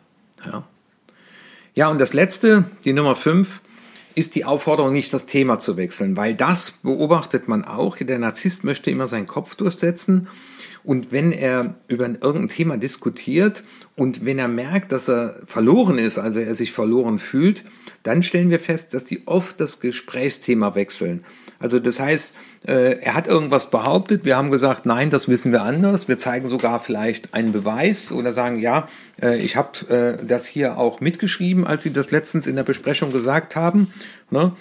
Ja, 0.45 0.63
ja 1.75 1.89
und 1.89 1.99
das 1.99 2.13
Letzte, 2.13 2.65
die 2.85 2.93
Nummer 2.93 3.15
fünf, 3.15 3.61
ist 4.15 4.35
die 4.35 4.45
Aufforderung, 4.45 4.93
nicht 4.93 5.13
das 5.13 5.25
Thema 5.25 5.59
zu 5.59 5.77
wechseln, 5.77 6.15
weil 6.15 6.35
das 6.35 6.71
beobachtet 6.83 7.47
man 7.47 7.65
auch. 7.65 7.97
Der 7.97 8.19
Narzisst 8.19 8.63
möchte 8.63 8.91
immer 8.91 9.07
seinen 9.07 9.27
Kopf 9.27 9.55
durchsetzen. 9.55 10.27
Und 10.83 11.11
wenn 11.11 11.31
er 11.31 11.75
über 11.87 12.05
irgendein 12.05 12.49
Thema 12.49 12.77
diskutiert 12.77 13.63
und 13.95 14.25
wenn 14.25 14.39
er 14.39 14.47
merkt, 14.47 14.91
dass 14.91 15.07
er 15.09 15.35
verloren 15.45 15.97
ist, 15.97 16.17
also 16.17 16.39
er 16.39 16.55
sich 16.55 16.71
verloren 16.71 17.19
fühlt, 17.19 17.63
dann 18.03 18.21
stellen 18.21 18.49
wir 18.49 18.59
fest, 18.59 18.93
dass 18.93 19.05
die 19.05 19.25
oft 19.27 19.61
das 19.61 19.79
Gesprächsthema 19.79 20.75
wechseln. 20.75 21.23
Also 21.63 21.79
das 21.79 22.01
heißt, 22.01 22.35
äh, 22.67 22.99
er 22.99 23.13
hat 23.13 23.27
irgendwas 23.27 23.71
behauptet, 23.71 24.25
wir 24.25 24.35
haben 24.35 24.51
gesagt, 24.51 24.85
nein, 24.85 25.09
das 25.09 25.29
wissen 25.29 25.53
wir 25.53 25.61
anders. 25.61 26.09
Wir 26.09 26.17
zeigen 26.17 26.49
sogar 26.49 26.81
vielleicht 26.81 27.33
einen 27.33 27.53
Beweis 27.53 28.11
oder 28.11 28.33
sagen, 28.33 28.59
ja, 28.59 28.89
äh, 29.21 29.37
ich 29.37 29.55
habe 29.55 30.17
äh, 30.19 30.25
das 30.25 30.45
hier 30.45 30.77
auch 30.77 30.99
mitgeschrieben, 30.99 31.65
als 31.65 31.83
Sie 31.83 31.93
das 31.93 32.11
letztens 32.11 32.47
in 32.47 32.57
der 32.57 32.63
Besprechung 32.63 33.13
gesagt 33.13 33.55
haben. 33.55 33.93
Ne? 34.29 34.51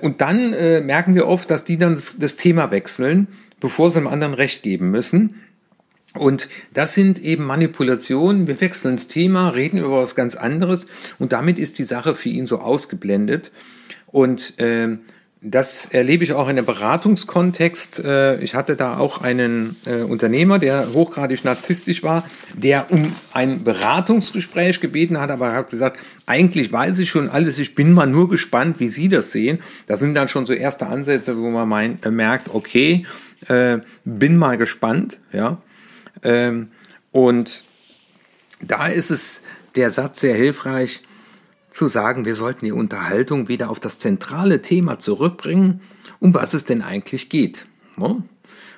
Und 0.00 0.20
dann 0.20 0.50
merken 0.86 1.16
wir 1.16 1.26
oft, 1.26 1.50
dass 1.50 1.64
die 1.64 1.76
dann 1.76 1.94
das 1.94 2.36
Thema 2.36 2.70
wechseln, 2.70 3.26
bevor 3.58 3.90
sie 3.90 3.98
dem 3.98 4.06
anderen 4.06 4.34
Recht 4.34 4.62
geben 4.62 4.92
müssen. 4.92 5.42
Und 6.16 6.48
das 6.74 6.94
sind 6.94 7.22
eben 7.22 7.44
Manipulationen. 7.44 8.46
Wir 8.46 8.60
wechseln 8.60 8.96
das 8.96 9.08
Thema, 9.08 9.50
reden 9.50 9.78
über 9.78 10.02
was 10.02 10.14
ganz 10.14 10.36
anderes 10.36 10.86
und 11.18 11.32
damit 11.32 11.58
ist 11.58 11.78
die 11.78 11.84
Sache 11.84 12.14
für 12.14 12.28
ihn 12.28 12.46
so 12.46 12.58
ausgeblendet. 12.58 13.52
Und 14.06 14.58
äh, 14.58 14.96
das 15.42 15.86
erlebe 15.86 16.24
ich 16.24 16.32
auch 16.32 16.48
in 16.48 16.56
einem 16.56 16.66
Beratungskontext. 16.66 18.02
Äh, 18.04 18.40
ich 18.40 18.54
hatte 18.54 18.74
da 18.74 18.98
auch 18.98 19.20
einen 19.20 19.76
äh, 19.86 20.02
Unternehmer, 20.02 20.58
der 20.58 20.92
hochgradig 20.92 21.44
narzisstisch 21.44 22.02
war, 22.02 22.24
der 22.54 22.90
um 22.90 23.14
ein 23.32 23.62
Beratungsgespräch 23.62 24.80
gebeten 24.80 25.20
hat, 25.20 25.30
aber 25.30 25.48
er 25.48 25.56
hat 25.56 25.70
gesagt, 25.70 26.00
eigentlich 26.24 26.72
weiß 26.72 26.98
ich 26.98 27.10
schon 27.10 27.28
alles, 27.28 27.58
ich 27.58 27.74
bin 27.74 27.92
mal 27.92 28.06
nur 28.06 28.28
gespannt, 28.28 28.80
wie 28.80 28.88
Sie 28.88 29.08
das 29.08 29.30
sehen. 29.32 29.60
Da 29.86 29.96
sind 29.96 30.14
dann 30.14 30.28
schon 30.28 30.46
so 30.46 30.52
erste 30.52 30.86
Ansätze, 30.86 31.36
wo 31.36 31.50
man 31.50 31.68
mein, 31.68 32.02
äh, 32.02 32.10
merkt, 32.10 32.52
okay, 32.52 33.06
bin 34.04 34.38
mal 34.38 34.56
gespannt, 34.56 35.20
ja. 35.30 35.58
Ähm, 36.22 36.70
und 37.12 37.64
da 38.60 38.86
ist 38.86 39.10
es 39.10 39.42
der 39.74 39.90
Satz 39.90 40.20
sehr 40.20 40.34
hilfreich, 40.34 41.02
zu 41.70 41.88
sagen, 41.88 42.24
wir 42.24 42.34
sollten 42.34 42.64
die 42.64 42.72
Unterhaltung 42.72 43.48
wieder 43.48 43.68
auf 43.68 43.80
das 43.80 43.98
zentrale 43.98 44.62
Thema 44.62 44.98
zurückbringen, 44.98 45.82
um 46.20 46.32
was 46.32 46.54
es 46.54 46.64
denn 46.64 46.80
eigentlich 46.80 47.28
geht. 47.28 47.66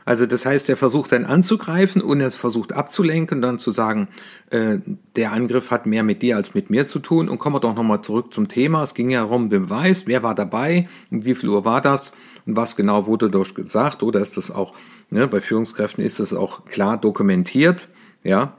Also 0.08 0.24
das 0.24 0.46
heißt, 0.46 0.70
er 0.70 0.78
versucht 0.78 1.12
dann 1.12 1.26
anzugreifen 1.26 2.00
und 2.00 2.22
er 2.22 2.30
versucht 2.30 2.72
abzulenken, 2.72 3.42
dann 3.42 3.58
zu 3.58 3.70
sagen, 3.70 4.08
äh, 4.48 4.78
der 5.16 5.32
Angriff 5.32 5.70
hat 5.70 5.84
mehr 5.84 6.02
mit 6.02 6.22
dir 6.22 6.36
als 6.36 6.54
mit 6.54 6.70
mir 6.70 6.86
zu 6.86 6.98
tun. 6.98 7.28
Und 7.28 7.38
kommen 7.38 7.56
wir 7.56 7.60
doch 7.60 7.74
nochmal 7.74 8.00
zurück 8.00 8.32
zum 8.32 8.48
Thema. 8.48 8.82
Es 8.82 8.94
ging 8.94 9.10
ja 9.10 9.20
darum, 9.20 9.50
Beweis, 9.50 10.06
wer 10.06 10.22
war 10.22 10.34
dabei 10.34 10.88
und 11.10 11.26
wie 11.26 11.34
viel 11.34 11.50
Uhr 11.50 11.66
war 11.66 11.82
das 11.82 12.14
und 12.46 12.56
was 12.56 12.74
genau 12.74 13.06
wurde 13.06 13.28
dort 13.28 13.54
gesagt. 13.54 14.02
Oder 14.02 14.20
ist 14.20 14.38
das 14.38 14.50
auch, 14.50 14.72
ne, 15.10 15.28
bei 15.28 15.42
Führungskräften 15.42 16.02
ist 16.02 16.20
das 16.20 16.32
auch 16.32 16.64
klar 16.64 16.96
dokumentiert. 16.96 17.88
Ja. 18.24 18.54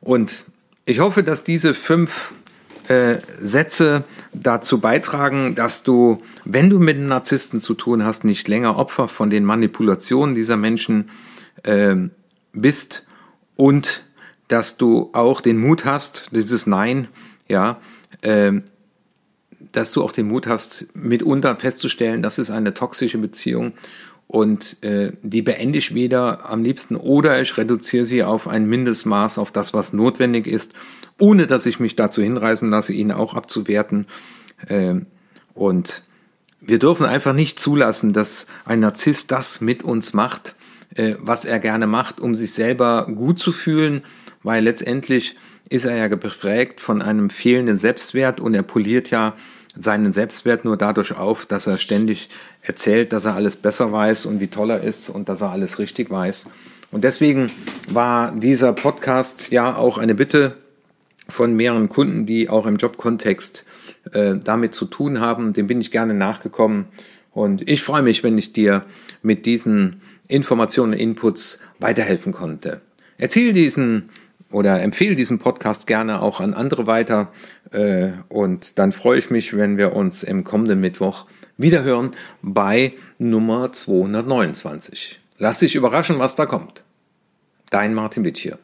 Und 0.00 0.44
ich 0.84 1.00
hoffe, 1.00 1.24
dass 1.24 1.42
diese 1.42 1.74
fünf 1.74 2.32
äh, 2.88 3.18
Sätze 3.40 4.04
dazu 4.32 4.80
beitragen, 4.80 5.54
dass 5.54 5.82
du, 5.82 6.22
wenn 6.44 6.70
du 6.70 6.78
mit 6.78 6.96
einem 6.96 7.08
Narzissten 7.08 7.60
zu 7.60 7.74
tun 7.74 8.04
hast, 8.04 8.24
nicht 8.24 8.48
länger 8.48 8.76
Opfer 8.76 9.08
von 9.08 9.30
den 9.30 9.44
Manipulationen 9.44 10.34
dieser 10.34 10.56
Menschen 10.56 11.10
äh, 11.64 11.94
bist 12.52 13.06
und 13.56 14.04
dass 14.48 14.78
du 14.78 15.10
auch 15.12 15.40
den 15.40 15.58
Mut 15.58 15.84
hast, 15.84 16.30
dieses 16.32 16.66
Nein, 16.66 17.08
ja, 17.46 17.78
äh, 18.22 18.52
dass 19.72 19.92
du 19.92 20.02
auch 20.02 20.12
den 20.12 20.26
Mut 20.28 20.46
hast, 20.46 20.86
mitunter 20.94 21.56
festzustellen, 21.56 22.22
das 22.22 22.38
ist 22.38 22.50
eine 22.50 22.72
toxische 22.72 23.18
Beziehung 23.18 23.72
und 24.28 24.82
äh, 24.84 25.12
die 25.22 25.40
beende 25.40 25.78
ich 25.78 25.94
wieder 25.94 26.48
am 26.48 26.62
liebsten 26.62 26.96
oder 26.96 27.40
ich 27.40 27.56
reduziere 27.56 28.04
sie 28.04 28.22
auf 28.22 28.46
ein 28.46 28.66
Mindestmaß, 28.66 29.38
auf 29.38 29.50
das, 29.50 29.72
was 29.72 29.94
notwendig 29.94 30.46
ist, 30.46 30.74
ohne 31.18 31.46
dass 31.46 31.64
ich 31.64 31.80
mich 31.80 31.96
dazu 31.96 32.22
hinreißen 32.22 32.68
lasse, 32.68 32.92
ihn 32.92 33.10
auch 33.10 33.32
abzuwerten. 33.32 34.06
Äh, 34.66 34.96
und 35.54 36.04
wir 36.60 36.78
dürfen 36.78 37.06
einfach 37.06 37.32
nicht 37.32 37.58
zulassen, 37.58 38.12
dass 38.12 38.46
ein 38.66 38.80
Narzisst 38.80 39.30
das 39.30 39.62
mit 39.62 39.82
uns 39.82 40.12
macht, 40.12 40.56
äh, 40.94 41.14
was 41.20 41.46
er 41.46 41.58
gerne 41.58 41.86
macht, 41.86 42.20
um 42.20 42.34
sich 42.34 42.52
selber 42.52 43.06
gut 43.06 43.38
zu 43.38 43.50
fühlen, 43.50 44.02
weil 44.42 44.62
letztendlich 44.62 45.36
ist 45.70 45.86
er 45.86 45.96
ja 45.96 46.08
geprägt 46.08 46.82
von 46.82 47.00
einem 47.00 47.30
fehlenden 47.30 47.78
Selbstwert 47.78 48.40
und 48.40 48.52
er 48.52 48.62
poliert 48.62 49.10
ja 49.10 49.34
seinen 49.78 50.12
Selbstwert 50.12 50.64
nur 50.64 50.76
dadurch 50.76 51.16
auf, 51.16 51.46
dass 51.46 51.66
er 51.66 51.78
ständig 51.78 52.28
erzählt, 52.62 53.12
dass 53.12 53.24
er 53.24 53.34
alles 53.34 53.56
besser 53.56 53.92
weiß 53.92 54.26
und 54.26 54.40
wie 54.40 54.48
toll 54.48 54.70
er 54.70 54.82
ist 54.82 55.08
und 55.08 55.28
dass 55.28 55.40
er 55.40 55.50
alles 55.50 55.78
richtig 55.78 56.10
weiß. 56.10 56.46
Und 56.90 57.04
deswegen 57.04 57.50
war 57.88 58.32
dieser 58.32 58.72
Podcast 58.72 59.50
ja 59.50 59.76
auch 59.76 59.98
eine 59.98 60.14
Bitte 60.14 60.56
von 61.28 61.54
mehreren 61.54 61.88
Kunden, 61.88 62.24
die 62.26 62.48
auch 62.48 62.66
im 62.66 62.76
Jobkontext 62.76 63.64
äh, 64.12 64.36
damit 64.42 64.74
zu 64.74 64.86
tun 64.86 65.20
haben. 65.20 65.52
Dem 65.52 65.66
bin 65.66 65.80
ich 65.80 65.90
gerne 65.90 66.14
nachgekommen. 66.14 66.86
Und 67.32 67.68
ich 67.68 67.82
freue 67.82 68.02
mich, 68.02 68.24
wenn 68.24 68.38
ich 68.38 68.52
dir 68.52 68.84
mit 69.22 69.44
diesen 69.44 70.00
Informationen 70.26 70.94
und 70.94 70.98
Inputs 70.98 71.60
weiterhelfen 71.78 72.32
konnte. 72.32 72.80
Erzähl 73.18 73.52
diesen 73.52 74.08
oder 74.50 74.80
empfehle 74.80 75.14
diesen 75.14 75.38
Podcast 75.38 75.86
gerne 75.86 76.22
auch 76.22 76.40
an 76.40 76.54
andere 76.54 76.86
weiter. 76.86 77.32
Äh, 77.70 78.10
und 78.28 78.78
dann 78.78 78.92
freue 78.92 79.18
ich 79.18 79.30
mich, 79.30 79.56
wenn 79.56 79.76
wir 79.76 79.94
uns 79.94 80.22
im 80.22 80.44
kommenden 80.44 80.80
Mittwoch 80.80 81.26
wiederhören 81.56 82.12
bei 82.42 82.94
Nummer 83.18 83.72
229. 83.72 85.20
Lass 85.38 85.58
dich 85.60 85.74
überraschen, 85.74 86.18
was 86.18 86.36
da 86.36 86.46
kommt. 86.46 86.82
Dein 87.70 87.94
Martin 87.94 88.24
Witt 88.24 88.38
hier. 88.38 88.58